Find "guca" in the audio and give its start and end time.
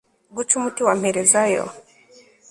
0.35-0.53